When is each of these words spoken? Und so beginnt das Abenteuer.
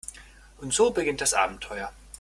Und 0.57 0.73
so 0.73 0.89
beginnt 0.89 1.21
das 1.21 1.35
Abenteuer. 1.35 1.91